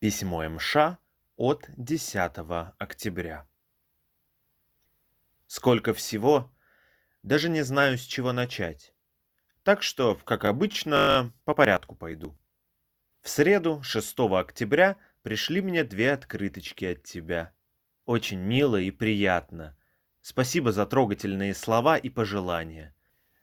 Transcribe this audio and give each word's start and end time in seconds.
Письмо 0.00 0.48
МШ 0.48 0.96
от 1.36 1.68
10 1.76 2.32
октября. 2.78 3.46
Сколько 5.46 5.92
всего, 5.92 6.50
даже 7.22 7.50
не 7.50 7.60
знаю, 7.60 7.98
с 7.98 8.00
чего 8.00 8.32
начать. 8.32 8.94
Так 9.62 9.82
что, 9.82 10.18
как 10.24 10.46
обычно, 10.46 11.34
по 11.44 11.52
порядку 11.52 11.96
пойду. 11.96 12.34
В 13.20 13.28
среду, 13.28 13.82
6 13.82 14.20
октября, 14.20 14.96
пришли 15.20 15.60
мне 15.60 15.84
две 15.84 16.12
открыточки 16.12 16.86
от 16.86 17.02
тебя. 17.02 17.52
Очень 18.06 18.38
мило 18.38 18.78
и 18.78 18.90
приятно. 18.90 19.76
Спасибо 20.22 20.72
за 20.72 20.86
трогательные 20.86 21.54
слова 21.54 21.98
и 21.98 22.08
пожелания. 22.08 22.94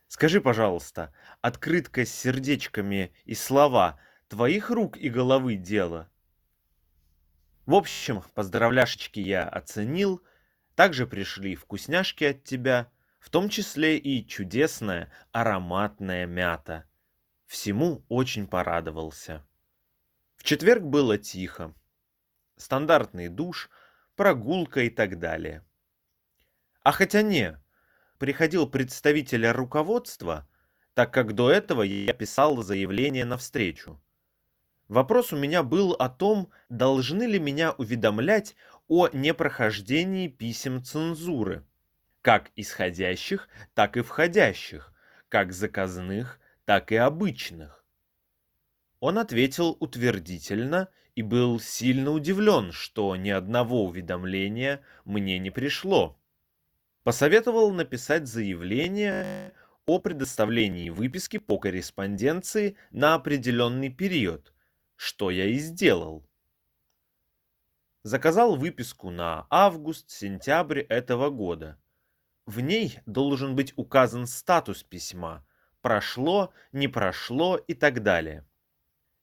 Скажи, 0.07 0.41
пожалуйста, 0.41 1.13
открытка 1.41 2.03
с 2.03 2.11
сердечками 2.11 3.13
и 3.25 3.35
слова 3.35 3.99
твоих 4.27 4.71
рук 4.71 4.97
и 4.97 5.07
головы 5.07 5.53
дело? 5.53 6.09
В 7.67 7.75
общем, 7.75 8.23
поздравляшечки 8.33 9.19
я 9.19 9.43
оценил, 9.43 10.23
также 10.73 11.05
пришли 11.05 11.53
вкусняшки 11.53 12.23
от 12.23 12.45
тебя, 12.45 12.89
в 13.19 13.29
том 13.29 13.49
числе 13.49 13.97
и 13.97 14.25
чудесная 14.25 15.11
ароматная 15.33 16.25
мята. 16.25 16.85
Всему 17.45 18.05
очень 18.07 18.47
порадовался. 18.47 19.45
В 20.37 20.45
четверг 20.45 20.83
было 20.83 21.17
тихо. 21.17 21.73
Стандартный 22.55 23.27
душ, 23.27 23.69
прогулка 24.15 24.83
и 24.83 24.89
так 24.89 25.19
далее. 25.19 25.61
А 26.83 26.93
хотя 26.93 27.21
не, 27.21 27.61
приходил 28.17 28.69
представитель 28.69 29.45
руководства, 29.47 30.47
так 30.93 31.13
как 31.13 31.33
до 31.33 31.51
этого 31.51 31.81
я 31.81 32.13
писал 32.13 32.63
заявление 32.63 33.25
на 33.25 33.37
встречу. 33.37 34.01
Вопрос 34.87 35.33
у 35.33 35.37
меня 35.37 35.63
был 35.63 35.91
о 35.93 36.07
том, 36.07 36.49
должны 36.69 37.23
ли 37.23 37.39
меня 37.39 37.73
уведомлять 37.73 38.55
о 38.87 39.09
непрохождении 39.09 40.29
писем 40.29 40.81
цензуры, 40.81 41.65
как 42.21 42.51
исходящих, 42.55 43.49
так 43.73 43.97
и 43.97 44.01
входящих, 44.01 44.93
как 45.27 45.51
заказных, 45.51 46.39
так 46.63 46.93
и 46.93 46.95
обычных. 46.95 47.83
Он 49.01 49.17
ответил 49.17 49.75
утвердительно 49.79 50.87
и 51.15 51.21
был 51.21 51.59
сильно 51.59 52.11
удивлен, 52.11 52.71
что 52.71 53.15
ни 53.17 53.29
одного 53.29 53.83
уведомления 53.85 54.81
мне 55.03 55.37
не 55.37 55.51
пришло. 55.51 56.17
Посоветовал 57.03 57.73
написать 57.73 58.27
заявление 58.27 59.51
о 59.85 59.99
предоставлении 59.99 60.89
выписки 60.89 61.39
по 61.39 61.57
корреспонденции 61.57 62.77
на 62.91 63.15
определенный 63.15 63.89
период– 63.89 64.53
что 64.97 65.31
я 65.31 65.45
и 65.45 65.55
сделал. 65.55 66.27
Заказал 68.03 68.55
выписку 68.55 69.09
на 69.09 69.47
август-сентябрь 69.49 70.81
этого 70.81 71.29
года. 71.29 71.79
В 72.45 72.59
ней 72.59 72.99
должен 73.05 73.55
быть 73.55 73.73
указан 73.75 74.27
статус 74.27 74.83
письма, 74.83 75.45
прошло, 75.81 76.51
не 76.71 76.87
прошло 76.87 77.57
и 77.57 77.73
так 77.73 78.03
далее. 78.03 78.45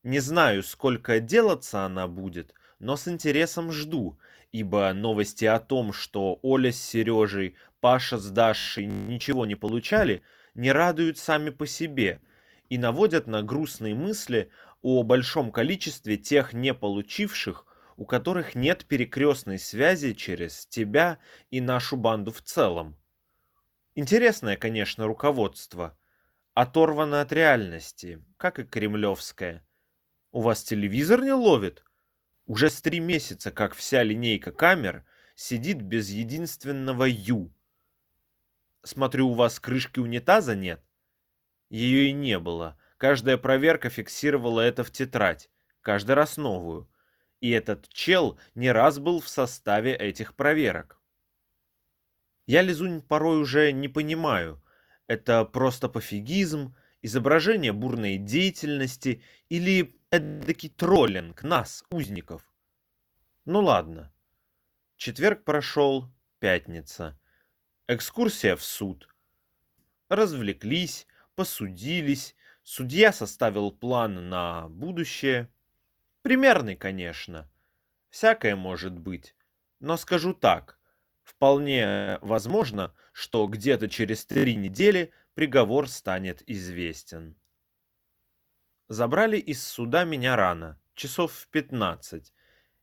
Не 0.02 0.20
знаю, 0.20 0.62
сколько 0.62 1.19
делаться 1.19 1.84
она 1.84 2.06
будет, 2.06 2.55
но 2.78 2.97
с 2.97 3.08
интересом 3.08 3.72
жду, 3.72 4.19
ибо 4.52 4.92
новости 4.92 5.47
о 5.47 5.58
том, 5.58 5.92
что 5.92 6.39
Оля 6.42 6.70
с 6.70 6.80
Сережей, 6.80 7.56
Паша 7.80 8.19
с 8.19 8.30
Дашей 8.30 8.84
ничего 8.84 9.47
не 9.47 9.55
получали, 9.55 10.22
не 10.55 10.70
радуют 10.70 11.17
сами 11.17 11.48
по 11.48 11.67
себе 11.67 12.20
и 12.69 12.77
наводят 12.77 13.27
на 13.27 13.42
грустные 13.42 13.95
мысли 13.95 14.50
о 14.85 15.03
большом 15.03 15.51
количестве 15.51 16.19
тех 16.19 16.53
не 16.53 16.75
получивших, 16.75 17.65
у 17.97 18.05
которых 18.05 18.55
нет 18.55 18.85
перекрестной 18.85 19.59
связи 19.59 20.13
через 20.13 20.67
тебя 20.67 21.19
и 21.51 21.63
нашу 21.63 21.97
банду 21.97 22.31
в 22.31 22.43
целом. 22.43 22.95
Интересное, 23.95 24.59
конечно, 24.59 25.07
руководство. 25.07 25.98
Оторвано 26.53 27.23
от 27.23 27.33
реальности, 27.33 28.23
как 28.36 28.58
и 28.58 28.64
кремлевское. 28.64 29.67
У 30.33 30.42
вас 30.42 30.63
телевизор 30.63 31.23
не 31.23 31.33
ловит? 31.33 31.83
Уже 32.45 32.69
с 32.69 32.83
три 32.83 33.01
месяца, 33.01 33.51
как 33.51 33.75
вся 33.75 34.03
линейка 34.03 34.53
камер 34.53 35.07
сидит 35.35 35.81
без 35.81 36.11
единственного 36.11 37.05
«ю». 37.05 37.51
Смотрю, 38.83 39.31
у 39.31 39.33
вас 39.33 39.58
крышки 39.58 39.98
унитаза 39.98 40.55
нет? 40.55 40.85
Ее 41.70 42.11
и 42.11 42.13
не 42.13 42.39
было, 42.39 42.79
Каждая 43.05 43.37
проверка 43.37 43.91
фиксировала 43.91 44.63
это 44.63 44.83
в 44.83 44.91
тетрадь, 44.91 45.51
каждый 45.83 46.13
раз 46.13 46.39
новую. 46.39 46.91
И 47.39 47.51
этот 47.51 47.87
чел 47.91 48.39
не 48.55 48.73
раз 48.73 48.98
был 48.98 49.20
в 49.20 49.29
составе 49.29 49.95
этих 49.95 50.35
проверок. 50.35 50.98
Я 52.47 52.63
Лизунь 52.63 53.03
порой 53.03 53.43
уже 53.43 53.73
не 53.73 53.89
понимаю, 53.89 54.64
это 55.07 55.45
просто 55.45 55.91
пофигизм, 55.91 56.75
изображение 57.03 57.75
бурной 57.75 58.17
деятельности 58.17 59.23
или 59.51 60.01
эдакий 60.09 60.70
троллинг 60.70 61.43
нас, 61.43 61.85
узников. 61.91 62.51
Ну 63.45 63.61
ладно. 63.61 64.14
Четверг 64.97 65.45
прошел, 65.45 66.11
пятница. 66.39 67.20
Экскурсия 67.87 68.57
в 68.57 68.64
суд. 68.64 69.14
Развлеклись, 70.09 71.07
посудились, 71.35 72.35
Судья 72.67 73.13
составил 73.13 73.70
план 73.70 74.30
на 74.30 74.69
будущее. 74.70 75.52
Примерный, 76.23 76.77
конечно. 76.77 77.51
Всякое 78.08 78.57
может 78.57 78.98
быть. 78.98 79.36
Но 79.80 79.98
скажу 79.98 80.33
так. 80.33 80.79
Вполне 81.23 82.19
возможно, 82.23 82.95
что 83.13 83.47
где-то 83.47 83.91
через 83.91 84.25
три 84.25 84.57
недели 84.57 85.13
приговор 85.35 85.91
станет 85.91 86.42
известен. 86.48 87.36
Забрали 88.89 89.36
из 89.36 89.63
суда 89.63 90.05
меня 90.05 90.35
рано, 90.35 90.81
часов 90.95 91.33
в 91.33 91.48
пятнадцать, 91.48 92.33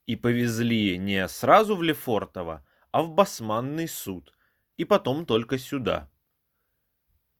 и 0.05 0.15
повезли 0.15 0.99
не 0.99 1.27
сразу 1.27 1.75
в 1.75 1.81
Лефортово, 1.81 2.63
а 2.91 3.01
в 3.01 3.13
Басманный 3.13 3.87
суд, 3.87 4.31
и 4.77 4.85
потом 4.85 5.25
только 5.25 5.57
сюда. 5.57 6.11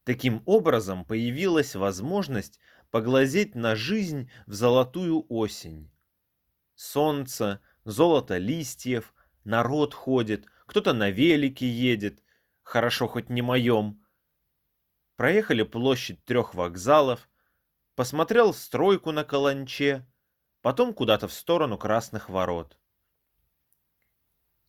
Таким 0.04 0.42
образом 0.46 1.06
появилась 1.06 1.76
возможность 1.76 2.60
поглазеть 2.90 3.54
на 3.56 3.76
жизнь 3.76 4.32
в 4.48 4.54
золотую 4.54 5.26
осень. 5.30 5.92
Солнце, 6.74 7.62
золото 7.86 8.38
листьев, 8.38 9.14
народ 9.44 9.94
ходит, 9.94 10.48
кто-то 10.66 10.94
на 10.94 11.12
велике 11.12 11.70
едет, 11.70 12.24
хорошо 12.64 13.08
хоть 13.08 13.30
не 13.30 13.44
моем. 13.44 14.04
Проехали 15.16 15.62
площадь 15.62 16.24
трех 16.26 16.56
вокзалов, 16.56 17.30
посмотрел 17.96 18.56
стройку 18.56 19.12
на 19.12 19.24
каланче, 19.24 20.08
потом 20.62 20.96
куда-то 20.96 21.28
в 21.28 21.34
сторону 21.34 21.78
красных 21.78 22.30
ворот. 22.30 22.80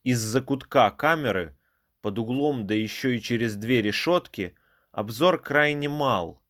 Из-за 0.03 0.43
кутка 0.43 0.91
камеры, 0.91 1.57
под 2.03 2.19
углом, 2.19 2.67
да 2.67 2.75
еще 2.75 3.17
и 3.17 3.23
через 3.23 3.57
две 3.57 3.81
решетки, 3.81 4.57
Обзор 4.93 5.41
крайне 5.43 5.89
мал. 5.89 6.43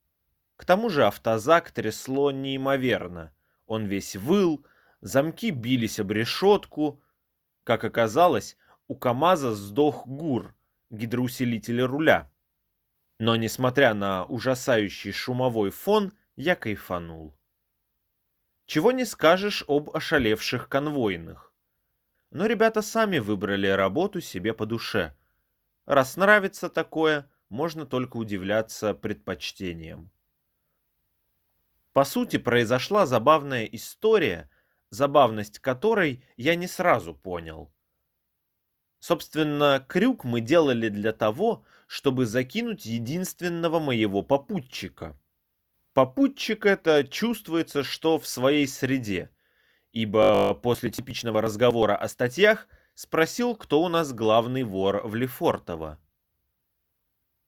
К 0.56 0.64
тому 0.64 0.90
же 0.90 1.06
автозак 1.06 1.70
трясло 1.70 2.32
неимоверно. 2.32 3.32
Он 3.66 3.86
весь 3.86 4.16
выл, 4.16 4.66
замки 5.00 5.50
бились 5.50 6.00
об 6.00 6.10
решетку. 6.10 7.00
Как 7.62 7.84
оказалось, 7.84 8.56
у 8.88 8.96
КамАЗа 8.96 9.54
сдох 9.54 10.08
ГУР, 10.08 10.56
гидроусилитель 10.90 11.82
руля. 11.82 12.32
Но, 13.20 13.36
несмотря 13.36 13.94
на 13.94 14.24
ужасающий 14.24 15.12
шумовой 15.12 15.70
фон, 15.70 16.12
я 16.34 16.56
кайфанул. 16.56 17.38
Чего 18.66 18.90
не 18.90 19.04
скажешь 19.04 19.64
об 19.68 19.94
ошалевших 19.94 20.68
конвойных. 20.68 21.52
Но 22.30 22.46
ребята 22.46 22.82
сами 22.82 23.20
выбрали 23.20 23.68
работу 23.68 24.20
себе 24.20 24.52
по 24.52 24.66
душе. 24.66 25.14
Раз 25.86 26.16
нравится 26.16 26.68
такое, 26.68 27.30
можно 27.52 27.84
только 27.84 28.16
удивляться 28.16 28.94
предпочтениям. 28.94 30.10
По 31.92 32.04
сути, 32.04 32.38
произошла 32.38 33.04
забавная 33.04 33.66
история, 33.66 34.50
забавность 34.88 35.58
которой 35.58 36.24
я 36.38 36.54
не 36.54 36.66
сразу 36.66 37.14
понял. 37.14 37.70
Собственно, 39.00 39.84
крюк 39.86 40.24
мы 40.24 40.40
делали 40.40 40.88
для 40.88 41.12
того, 41.12 41.64
чтобы 41.86 42.24
закинуть 42.24 42.86
единственного 42.86 43.78
моего 43.78 44.22
попутчика. 44.22 45.18
Попутчик 45.92 46.64
это 46.64 47.04
чувствуется, 47.04 47.82
что 47.82 48.18
в 48.18 48.26
своей 48.26 48.66
среде, 48.66 49.28
ибо 49.92 50.54
после 50.54 50.90
типичного 50.90 51.42
разговора 51.42 51.96
о 51.96 52.08
статьях 52.08 52.66
спросил, 52.94 53.54
кто 53.54 53.82
у 53.82 53.88
нас 53.88 54.14
главный 54.14 54.62
вор 54.62 55.06
в 55.06 55.14
Лефортово. 55.14 55.98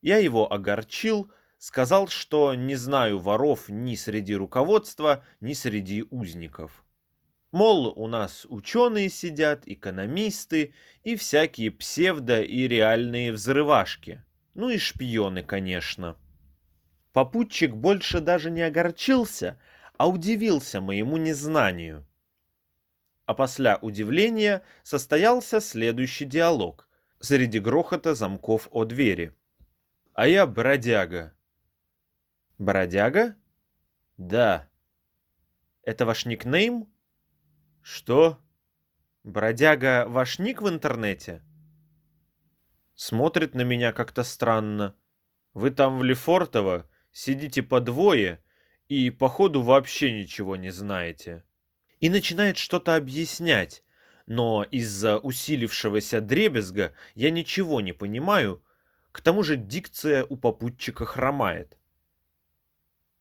Я 0.04 0.18
его 0.18 0.52
огорчил, 0.52 1.32
сказал, 1.56 2.08
что 2.08 2.54
не 2.54 2.74
знаю 2.74 3.18
воров 3.18 3.70
ни 3.70 3.94
среди 3.94 4.34
руководства, 4.36 5.24
ни 5.40 5.54
среди 5.54 6.04
узников. 6.10 6.84
Мол, 7.52 7.86
у 7.96 8.06
нас 8.06 8.44
ученые 8.50 9.08
сидят, 9.08 9.62
экономисты 9.64 10.74
и 11.04 11.16
всякие 11.16 11.70
псевдо 11.70 12.42
и 12.42 12.68
реальные 12.68 13.32
взрывашки. 13.32 14.22
Ну 14.52 14.68
и 14.68 14.76
шпионы, 14.76 15.42
конечно. 15.42 16.18
Попутчик 17.14 17.74
больше 17.74 18.20
даже 18.20 18.50
не 18.50 18.60
огорчился, 18.60 19.58
а 19.96 20.06
удивился 20.06 20.82
моему 20.82 21.16
незнанию. 21.16 22.06
А 23.24 23.32
после 23.32 23.78
удивления 23.80 24.62
состоялся 24.82 25.62
следующий 25.62 26.26
диалог 26.26 26.90
среди 27.20 27.58
грохота 27.58 28.14
замков 28.14 28.68
о 28.70 28.84
двери. 28.84 29.32
«А 30.14 30.26
я 30.26 30.46
бродяга». 30.46 31.36
«Бродяга?» 32.58 33.36
«Да». 34.16 34.68
«Это 35.82 36.06
ваш 36.06 36.24
никнейм?» 36.24 36.88
Что? 37.84 38.38
Бродяга 39.24 40.06
ваш 40.08 40.38
ник 40.38 40.62
в 40.62 40.68
интернете? 40.70 41.42
Смотрит 42.94 43.54
на 43.54 43.60
меня 43.60 43.92
как-то 43.92 44.24
странно. 44.24 44.96
Вы 45.52 45.70
там 45.70 45.98
в 45.98 46.02
Лефортово 46.02 46.88
сидите 47.12 47.62
по 47.62 47.80
двое 47.80 48.42
и, 48.88 49.10
походу, 49.10 49.60
вообще 49.60 50.12
ничего 50.12 50.56
не 50.56 50.70
знаете. 50.70 51.44
И 52.00 52.08
начинает 52.08 52.56
что-то 52.56 52.96
объяснять, 52.96 53.84
но 54.24 54.62
из-за 54.62 55.18
усилившегося 55.18 56.22
дребезга 56.22 56.94
я 57.14 57.30
ничего 57.30 57.82
не 57.82 57.92
понимаю, 57.92 58.64
к 59.14 59.20
тому 59.20 59.44
же 59.44 59.56
дикция 59.56 60.24
у 60.24 60.36
попутчика 60.36 61.04
хромает. 61.06 61.78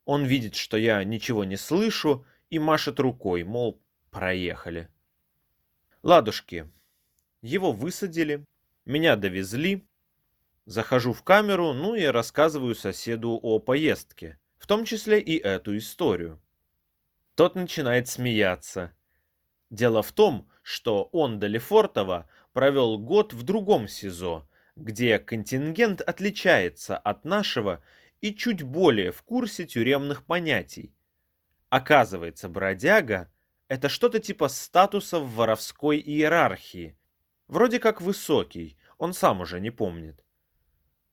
Он 0.06 0.26
видит, 0.26 0.56
что 0.56 0.76
я 0.76 1.04
ничего 1.04 1.44
не 1.44 1.56
слышу, 1.56 2.26
и 2.50 2.58
машет 2.58 3.00
рукой, 3.00 3.44
мол, 3.44 3.80
Проехали. 4.10 4.90
Ладушки. 6.02 6.68
Его 7.44 7.72
высадили, 7.72 8.44
меня 8.86 9.16
довезли. 9.16 9.88
Захожу 10.66 11.14
в 11.14 11.22
камеру, 11.22 11.74
ну 11.74 11.94
и 11.94 12.06
рассказываю 12.06 12.74
соседу 12.74 13.40
о 13.44 13.60
поездке, 13.60 14.40
в 14.58 14.66
том 14.66 14.86
числе 14.86 15.22
и 15.22 15.38
эту 15.38 15.78
историю. 15.78 16.42
Тот 17.36 17.54
начинает 17.54 18.08
смеяться. 18.08 18.96
Дело 19.70 20.02
в 20.02 20.12
том, 20.12 20.50
что 20.64 21.04
он 21.12 21.38
до 21.40 21.46
Лефортово 21.46 22.28
провел 22.52 22.98
год 22.98 23.34
в 23.34 23.44
другом 23.44 23.88
СИЗО, 23.88 24.48
где 24.76 25.20
контингент 25.20 26.02
отличается 26.02 26.98
от 26.98 27.26
нашего 27.26 27.84
и 28.22 28.34
чуть 28.34 28.64
более 28.64 29.12
в 29.12 29.22
курсе 29.24 29.66
тюремных 29.66 30.26
понятий. 30.26 30.94
Оказывается, 31.70 32.50
бродяга 32.50 33.32
это 33.68 33.90
что-то 33.90 34.20
типа 34.20 34.50
статуса 34.50 35.20
в 35.20 35.34
воровской 35.36 36.00
иерархии. 36.00 36.98
Вроде 37.48 37.80
как 37.80 38.02
высокий, 38.02 38.78
он 38.98 39.14
сам 39.14 39.42
уже 39.42 39.60
не 39.60 39.72
помнит. 39.72 40.24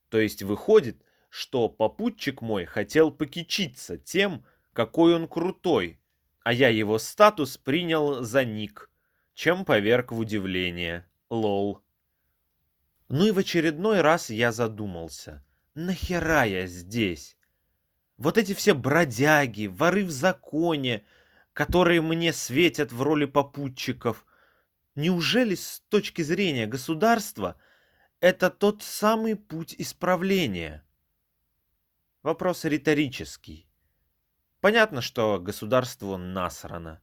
То 0.09 0.19
есть 0.19 0.43
выходит, 0.43 1.03
что 1.29 1.69
попутчик 1.69 2.43
мой 2.43 2.65
хотел 2.65 3.11
покичиться 3.11 3.97
тем, 3.97 4.45
какой 4.73 5.15
он 5.15 5.29
крутой, 5.29 6.01
а 6.43 6.53
я 6.53 6.69
его 6.69 6.99
статус 6.99 7.57
принял 7.57 8.23
за 8.23 8.45
ник, 8.45 8.91
чем 9.35 9.65
поверг 9.65 10.13
в 10.13 10.19
удивление. 10.19 11.07
Лол. 11.31 11.83
Ну 13.11 13.27
и 13.27 13.33
в 13.33 13.39
очередной 13.39 14.03
раз 14.03 14.31
я 14.31 14.53
задумался. 14.53 15.45
Нахера 15.75 16.45
я 16.45 16.69
здесь? 16.69 17.37
Вот 18.17 18.39
эти 18.39 18.55
все 18.55 18.73
бродяги, 18.73 19.67
воры 19.67 20.05
в 20.05 20.13
законе, 20.13 21.05
которые 21.53 22.03
мне 22.03 22.33
светят 22.33 22.93
в 22.93 23.03
роли 23.03 23.25
попутчиков. 23.25 24.25
Неужели 24.95 25.57
с 25.57 25.83
точки 25.89 26.23
зрения 26.23 26.69
государства 26.69 27.61
это 28.21 28.49
тот 28.49 28.85
самый 28.85 29.35
путь 29.35 29.75
исправления? 29.77 30.87
Вопрос 32.23 32.65
риторический. 32.65 33.69
Понятно, 34.61 35.01
что 35.03 35.41
государству 35.41 36.17
насрано. 36.17 37.03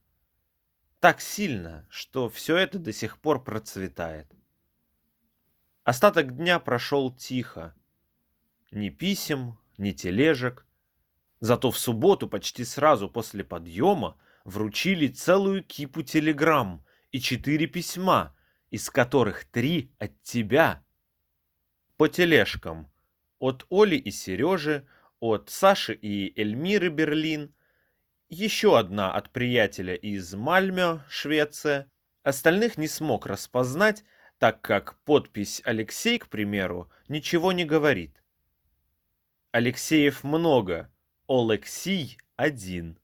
Так 1.00 1.20
сильно, 1.20 1.86
что 1.90 2.30
все 2.30 2.56
это 2.56 2.78
до 2.78 2.94
сих 2.94 3.18
пор 3.18 3.44
процветает. 3.44 4.37
Остаток 5.88 6.36
дня 6.36 6.58
прошел 6.58 7.10
тихо. 7.10 7.74
Ни 8.72 8.90
писем, 8.90 9.58
ни 9.78 9.92
тележек. 9.92 10.66
Зато 11.40 11.70
в 11.70 11.78
субботу, 11.78 12.28
почти 12.28 12.66
сразу 12.66 13.08
после 13.08 13.42
подъема, 13.42 14.18
вручили 14.44 15.08
целую 15.08 15.64
кипу 15.64 16.02
телеграмм 16.02 16.84
и 17.10 17.22
четыре 17.22 17.66
письма, 17.66 18.36
из 18.70 18.90
которых 18.90 19.46
три 19.46 19.90
от 19.98 20.22
тебя. 20.22 20.84
По 21.96 22.06
тележкам. 22.10 22.92
От 23.38 23.64
Оли 23.70 23.96
и 23.96 24.10
Сережи, 24.10 24.86
от 25.20 25.48
Саши 25.48 25.94
и 25.94 26.38
Эльмиры 26.38 26.90
Берлин, 26.90 27.54
еще 28.28 28.78
одна 28.78 29.10
от 29.10 29.30
приятеля 29.30 29.94
из 29.94 30.34
Мальмё, 30.34 31.00
Швеция. 31.08 31.90
Остальных 32.24 32.76
не 32.76 32.88
смог 32.88 33.24
распознать, 33.24 34.04
так 34.38 34.60
как 34.60 34.98
подпись 35.00 35.60
Алексей, 35.64 36.18
к 36.18 36.28
примеру, 36.28 36.90
ничего 37.08 37.52
не 37.52 37.64
говорит. 37.64 38.22
Алексеев 39.50 40.24
много, 40.24 40.90
Олексий 41.26 42.18
один. 42.36 42.98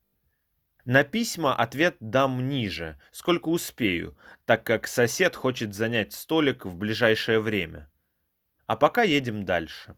На 0.84 1.02
письма 1.02 1.56
ответ 1.56 1.96
дам 1.98 2.48
ниже, 2.48 3.00
сколько 3.10 3.48
успею, 3.48 4.16
так 4.44 4.64
как 4.64 4.86
сосед 4.86 5.34
хочет 5.34 5.74
занять 5.74 6.12
столик 6.12 6.66
в 6.66 6.76
ближайшее 6.76 7.40
время. 7.40 7.90
А 8.66 8.76
пока 8.76 9.02
едем 9.02 9.44
дальше. 9.44 9.96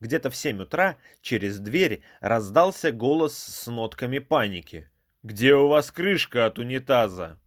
Где-то 0.00 0.30
в 0.30 0.36
7 0.36 0.62
утра 0.62 0.98
через 1.22 1.58
дверь 1.58 2.02
раздался 2.20 2.92
голос 2.92 3.36
с 3.36 3.66
нотками 3.66 4.18
паники. 4.18 4.90
«Где 5.24 5.54
у 5.54 5.66
вас 5.66 5.90
крышка 5.90 6.46
от 6.46 6.58
унитаза?» 6.58 7.40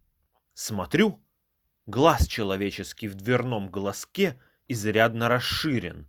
Смотрю, 0.52 1.22
глаз 1.86 2.26
человеческий 2.26 3.08
в 3.08 3.14
дверном 3.14 3.68
глазке 3.68 4.40
изрядно 4.68 5.28
расширен. 5.28 6.08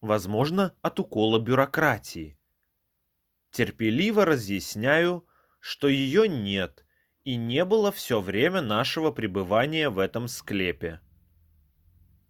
Возможно, 0.00 0.74
от 0.82 1.00
укола 1.00 1.38
бюрократии. 1.38 2.38
Терпеливо 3.50 4.24
разъясняю, 4.24 5.26
что 5.60 5.88
ее 5.88 6.28
нет 6.28 6.84
и 7.24 7.36
не 7.36 7.64
было 7.64 7.90
все 7.90 8.20
время 8.20 8.60
нашего 8.60 9.10
пребывания 9.10 9.88
в 9.88 9.98
этом 9.98 10.28
склепе. 10.28 11.00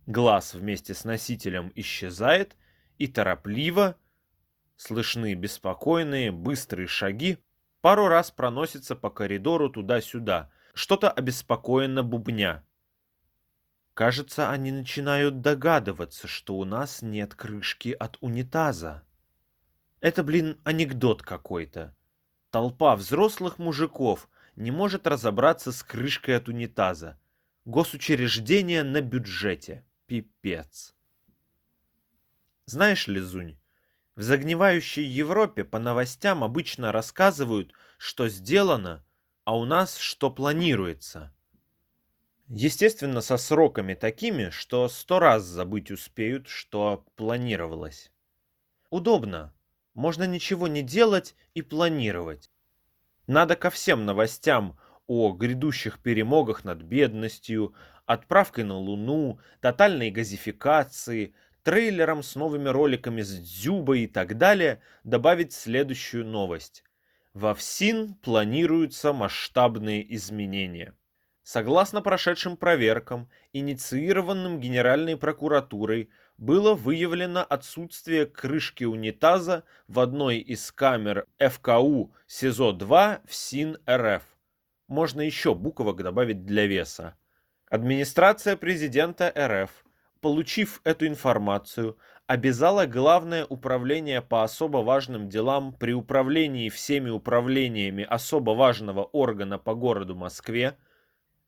Глаз 0.06 0.54
вместе 0.54 0.94
с 0.94 1.04
носителем 1.04 1.72
исчезает, 1.74 2.56
и 2.98 3.08
торопливо, 3.08 3.96
слышны 4.76 5.34
беспокойные, 5.34 6.30
быстрые 6.30 6.86
шаги, 6.86 7.38
пару 7.80 8.06
раз 8.06 8.30
проносится 8.30 8.94
по 8.94 9.10
коридору 9.10 9.68
туда-сюда, 9.68 10.52
что-то 10.74 11.10
обеспокоенно 11.10 12.04
бубня. 12.04 12.64
Кажется, 13.94 14.50
они 14.50 14.72
начинают 14.72 15.40
догадываться, 15.40 16.26
что 16.26 16.56
у 16.56 16.64
нас 16.64 17.00
нет 17.00 17.36
крышки 17.36 17.90
от 17.90 18.18
унитаза. 18.20 19.04
Это, 20.00 20.24
блин, 20.24 20.60
анекдот 20.64 21.22
какой-то. 21.22 21.96
Толпа 22.50 22.96
взрослых 22.96 23.58
мужиков 23.58 24.28
не 24.56 24.72
может 24.72 25.06
разобраться 25.06 25.70
с 25.70 25.82
крышкой 25.84 26.36
от 26.36 26.48
унитаза. 26.48 27.20
Госучреждение 27.64 28.82
на 28.82 29.00
бюджете. 29.00 29.84
Пипец. 30.06 30.94
Знаешь 32.66 33.06
ли, 33.06 33.20
Зунь, 33.20 33.58
в 34.16 34.22
загнивающей 34.22 35.04
Европе 35.04 35.64
по 35.64 35.78
новостям 35.78 36.44
обычно 36.44 36.92
рассказывают, 36.92 37.72
что 37.98 38.28
сделано, 38.28 39.04
а 39.44 39.56
у 39.56 39.64
нас 39.64 39.96
что 39.96 40.30
планируется. 40.30 41.33
Естественно, 42.48 43.22
со 43.22 43.36
сроками 43.38 43.94
такими, 43.94 44.50
что 44.50 44.88
сто 44.88 45.18
раз 45.18 45.44
забыть 45.44 45.90
успеют, 45.90 46.46
что 46.46 47.04
планировалось. 47.16 48.12
Удобно, 48.90 49.54
можно 49.94 50.24
ничего 50.24 50.68
не 50.68 50.82
делать 50.82 51.34
и 51.54 51.62
планировать. 51.62 52.50
Надо 53.26 53.56
ко 53.56 53.70
всем 53.70 54.04
новостям 54.04 54.78
о 55.06 55.32
грядущих 55.32 56.00
перемогах 56.00 56.64
над 56.64 56.82
бедностью, 56.82 57.74
отправкой 58.04 58.64
на 58.64 58.76
Луну, 58.76 59.40
тотальной 59.60 60.10
газификации, 60.10 61.34
трейлером 61.62 62.22
с 62.22 62.36
новыми 62.36 62.68
роликами 62.68 63.22
с 63.22 63.38
Дзюбой 63.38 64.02
и 64.02 64.06
так 64.06 64.36
далее 64.36 64.82
добавить 65.02 65.54
следующую 65.54 66.26
новость. 66.26 66.84
Во 67.32 67.54
ФСИН 67.54 68.14
планируются 68.14 69.14
масштабные 69.14 70.14
изменения. 70.14 70.94
Согласно 71.44 72.00
прошедшим 72.00 72.56
проверкам, 72.56 73.28
инициированным 73.52 74.60
Генеральной 74.60 75.18
прокуратурой, 75.18 76.08
было 76.38 76.72
выявлено 76.74 77.42
отсутствие 77.42 78.24
крышки 78.24 78.84
унитаза 78.84 79.62
в 79.86 80.00
одной 80.00 80.38
из 80.38 80.72
камер 80.72 81.26
ФКУ 81.38 82.14
СИЗО-2 82.26 83.20
в 83.28 83.34
СИН 83.34 83.76
РФ. 83.88 84.22
Можно 84.88 85.20
еще 85.20 85.54
буквок 85.54 86.02
добавить 86.02 86.46
для 86.46 86.66
веса. 86.66 87.14
Администрация 87.68 88.56
президента 88.56 89.30
РФ, 89.36 89.70
получив 90.22 90.80
эту 90.84 91.06
информацию, 91.06 91.98
обязала 92.26 92.86
Главное 92.86 93.44
управление 93.44 94.22
по 94.22 94.44
особо 94.44 94.78
важным 94.78 95.28
делам 95.28 95.74
при 95.74 95.92
управлении 95.92 96.70
всеми 96.70 97.10
управлениями 97.10 98.02
особо 98.02 98.52
важного 98.52 99.04
органа 99.04 99.58
по 99.58 99.74
городу 99.74 100.14
Москве, 100.14 100.78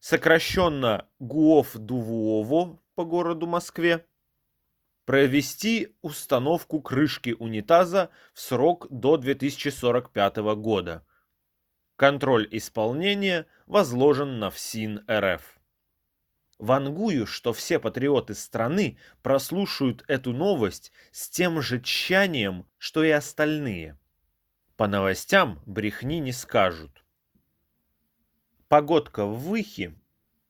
сокращенно 0.01 1.09
ГУОВ-ДУВУОВО 1.19 2.79
по 2.95 3.05
городу 3.05 3.47
Москве, 3.47 4.07
провести 5.05 5.95
установку 6.03 6.81
крышки 6.81 7.35
унитаза 7.39 8.11
в 8.35 8.41
срок 8.41 8.87
до 8.91 9.17
2045 9.17 10.37
года. 10.57 11.07
Контроль 11.97 12.47
исполнения 12.51 13.47
возложен 13.67 14.39
на 14.39 14.51
ФСИН 14.51 15.05
РФ. 15.09 15.43
Вангую, 16.59 17.27
что 17.27 17.53
все 17.53 17.79
патриоты 17.79 18.35
страны 18.35 18.99
прослушают 19.23 20.05
эту 20.09 20.33
новость 20.33 20.91
с 21.13 21.29
тем 21.29 21.61
же 21.61 21.81
тщанием, 21.81 22.67
что 22.79 23.05
и 23.05 23.11
остальные. 23.11 23.99
По 24.77 24.87
новостям 24.89 25.63
брехни 25.67 26.19
не 26.19 26.33
скажут. 26.33 27.06
Погодка 28.69 29.27
в 29.27 29.39
Выхе, 29.39 29.95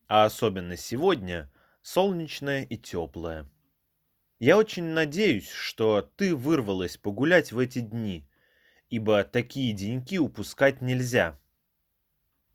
а 0.09 0.25
особенно 0.25 0.79
сегодня, 0.79 1.53
солнечная 1.83 2.63
и 2.63 2.79
теплая. 2.79 3.47
Я 4.39 4.57
очень 4.57 4.85
надеюсь, 4.85 5.51
что 5.51 6.01
ты 6.17 6.35
вырвалась 6.35 6.97
погулять 6.97 7.53
в 7.53 7.59
эти 7.59 7.81
дни, 7.81 8.27
ибо 8.89 9.23
такие 9.23 9.75
деньки 9.75 10.19
упускать 10.19 10.81
нельзя. 10.81 11.39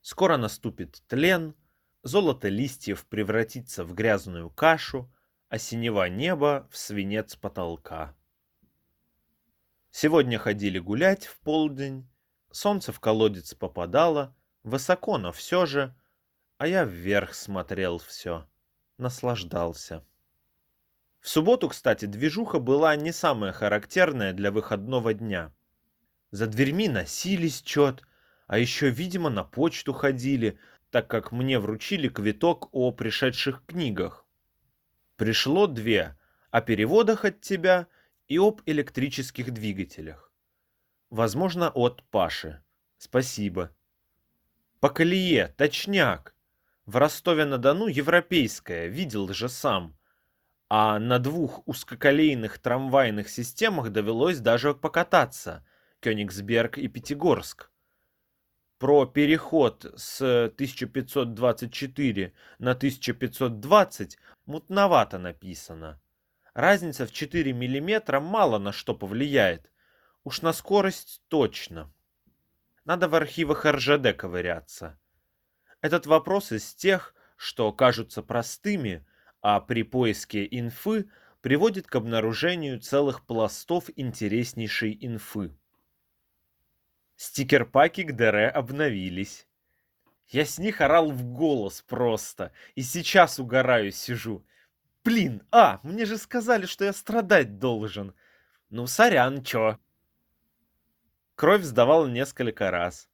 Скоро 0.02 0.38
наступит 0.38 1.04
тлен, 1.08 1.54
золото 2.02 2.50
листьев 2.50 3.06
превратится 3.06 3.86
в 3.86 3.94
грязную 3.94 4.50
кашу, 4.50 5.14
а 5.48 5.60
синева 5.60 6.10
неба 6.10 6.68
в 6.72 6.78
свинец 6.78 7.36
потолка. 7.36 8.16
Сегодня 9.92 10.40
ходили 10.40 10.80
гулять 10.80 11.28
в 11.28 11.40
полдень, 11.42 12.10
солнце 12.50 12.92
в 12.92 13.00
колодец 13.00 13.54
попадало, 13.54 14.36
высоко, 14.64 15.18
но 15.18 15.32
все 15.32 15.66
же, 15.66 15.96
а 16.58 16.68
я 16.68 16.84
вверх 16.84 17.34
смотрел 17.34 17.98
все, 17.98 18.48
наслаждался. 18.98 20.06
В 21.20 21.30
субботу, 21.30 21.70
кстати, 21.70 22.06
движуха 22.06 22.60
была 22.60 22.96
не 22.96 23.12
самая 23.12 23.52
характерная 23.52 24.34
для 24.34 24.52
выходного 24.52 25.14
дня. 25.14 25.54
За 26.32 26.48
дверьми 26.48 26.88
носились 26.88 27.62
чет, 27.62 28.04
а 28.48 28.58
еще, 28.58 28.90
видимо, 28.90 29.30
на 29.30 29.44
почту 29.44 29.94
ходили, 29.94 30.60
так 30.90 31.08
как 31.08 31.32
мне 31.32 31.60
вручили 31.60 32.10
квиток 32.10 32.70
о 32.74 32.92
пришедших 32.92 33.64
книгах. 33.66 34.26
Пришло 35.16 35.68
две 35.68 36.18
о 36.50 36.62
переводах 36.62 37.24
от 37.26 37.42
тебя 37.42 37.88
и 38.28 38.38
об 38.38 38.62
электрических 38.66 39.52
двигателях. 39.52 40.32
Возможно, 41.10 41.70
от 41.70 42.04
Паши. 42.10 42.64
Спасибо. 42.98 43.76
По 44.82 44.90
колее, 44.90 45.48
точняк. 45.58 46.36
В 46.86 46.98
Ростове-на-Дону 46.98 47.88
европейская, 47.88 48.88
видел 48.88 49.32
же 49.32 49.48
сам 49.48 49.96
а 50.74 51.00
на 51.00 51.20
двух 51.20 51.68
узкоколейных 51.68 52.58
трамвайных 52.58 53.30
системах 53.30 53.90
довелось 53.90 54.40
даже 54.40 54.74
покататься– 54.74 55.66
Кёнигсберг 56.00 56.78
и 56.78 56.88
Пятигорск. 56.88 57.70
Про 58.80 59.06
переход 59.06 59.86
с 59.98 60.22
1524 60.22 62.34
на 62.58 62.72
1520 62.72 64.18
мутновато 64.46 65.18
написано. 65.18 66.02
Разница 66.54 67.06
в 67.06 67.12
4 67.12 67.52
мм 67.52 68.22
мало 68.22 68.58
на 68.58 68.72
что 68.72 68.96
повлияет. 68.96 69.70
Уж 70.24 70.42
на 70.42 70.54
скорость 70.54 71.22
точно. 71.28 71.92
Надо 72.86 73.08
в 73.08 73.16
архивах 73.16 73.66
РЖД 73.66 74.16
ковыряться. 74.18 75.00
Этот 75.82 76.06
вопрос 76.06 76.52
из 76.52 76.74
тех, 76.74 77.16
что 77.38 77.72
кажутся 77.72 78.22
простыми– 78.24 79.06
а 79.42 79.60
при 79.60 79.84
поиске 79.84 80.48
инфы 80.50 81.10
приводит 81.42 81.88
к 81.88 81.96
обнаружению 81.96 82.80
целых 82.80 83.26
пластов 83.26 83.90
интереснейшей 83.96 84.98
инфы. 85.02 85.58
Стикер-паки 87.16 88.04
к 88.04 88.16
ДР 88.16 88.52
обновились. 88.54 89.48
Я 90.28 90.46
с 90.46 90.60
них 90.60 90.80
орал 90.82 91.12
в 91.12 91.24
голос 91.24 91.82
просто, 91.82 92.52
и 92.76 92.82
сейчас 92.84 93.40
угораю 93.40 93.92
сижу. 93.92 94.46
Блин, 95.04 95.44
а, 95.52 95.80
мне 95.84 96.06
же 96.06 96.18
сказали, 96.18 96.68
что 96.68 96.86
я 96.86 96.94
страдать 96.94 97.58
должен. 97.58 98.14
Ну, 98.70 98.88
сорян, 98.88 99.44
чё. 99.44 99.80
Кровь 101.42 101.64
сдавал 101.64 102.06
несколько 102.06 102.70
раз. 102.70 103.10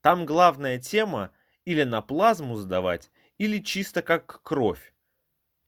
Там 0.00 0.24
главная 0.24 0.78
тема 0.78 1.30
или 1.66 1.82
на 1.82 2.00
плазму 2.00 2.56
сдавать, 2.56 3.10
или 3.36 3.58
чисто 3.58 4.00
как 4.00 4.40
кровь. 4.42 4.94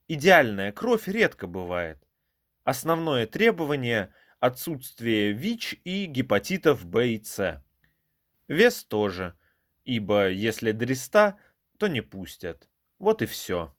Идеальная 0.07 0.73
кровь 0.73 1.07
редко 1.07 1.47
бывает. 1.47 2.03
Основное 2.65 3.27
требование– 3.27 4.15
отсутствие 4.41 5.33
ВИЧ 5.35 5.83
и 5.85 6.07
гепатитов 6.07 6.83
В 6.83 6.99
и 6.99 7.23
С. 7.23 7.62
Вес 8.47 8.85
тоже, 8.85 9.38
ибо 9.85 10.31
если 10.31 10.73
дреста, 10.73 11.37
то 11.77 11.88
не 11.88 12.00
пустят. 12.00 12.71
Вот 12.99 13.21
и 13.21 13.27
все. 13.27 13.77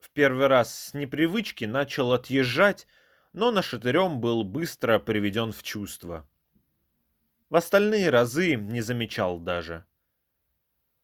В 0.00 0.10
первый 0.10 0.48
раз 0.48 0.88
с 0.88 0.92
непривычки 0.92 1.64
начал 1.64 2.12
отъезжать, 2.12 2.86
но 3.32 3.50
на 3.52 3.62
шатырем 3.62 4.20
был 4.20 4.44
быстро 4.44 4.98
приведен 4.98 5.52
в 5.52 5.62
чувство. 5.62 6.29
В 7.50 7.56
остальные 7.56 8.10
разы 8.10 8.54
не 8.54 8.80
замечал 8.80 9.40
даже. 9.40 9.84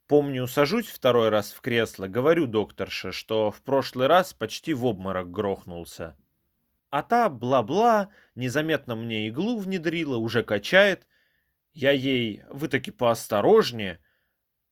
Помню, 0.07 0.47
сажусь 0.47 0.87
второй 0.87 1.29
раз 1.29 1.53
в 1.53 1.61
кресло, 1.61 2.07
говорю 2.07 2.47
докторше, 2.47 3.11
что 3.11 3.51
в 3.51 3.61
прошлый 3.63 4.07
раз 4.07 4.33
почти 4.33 4.73
в 4.73 4.85
обморок 4.85 5.33
грохнулся. 5.33 6.17
А 6.91 7.03
та 7.03 7.29
бла-бла, 7.29 8.11
незаметно 8.37 8.95
мне 8.95 9.27
иглу 9.27 9.59
внедрила, 9.59 10.19
уже 10.19 10.45
качает. 10.45 11.09
Я 11.75 11.91
ей, 11.91 12.45
вы 12.49 12.69
таки 12.69 12.93
поосторожнее. 12.93 14.01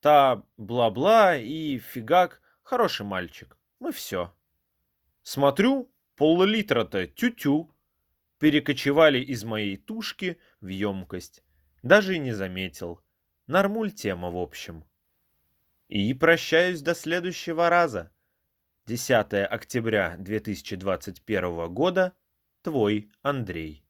Та 0.01 0.45
бла-бла 0.57 1.37
и 1.37 1.79
фигак, 1.79 2.41
хороший 2.63 3.05
мальчик. 3.05 3.59
Мы 3.81 3.91
все. 3.91 4.33
Смотрю, 5.25 5.91
пол-литра-то 6.15 7.09
тю-тю. 7.09 7.75
Перекочевали 8.39 9.19
из 9.19 9.43
моей 9.43 9.77
тушки 9.77 10.39
в 10.61 10.69
емкость. 10.69 11.44
Даже 11.85 12.17
и 12.17 12.19
не 12.19 12.33
заметил. 12.33 12.99
Нормуль 13.47 13.93
тема, 13.93 14.31
в 14.31 14.39
общем. 14.39 14.87
И 15.89 16.15
прощаюсь 16.15 16.81
до 16.81 16.95
следующего 16.95 17.69
раза. 17.69 18.11
10 18.87 19.35
октября 19.51 20.17
2021 20.17 21.75
года. 21.75 22.15
Твой 22.63 23.11
Андрей. 23.21 23.84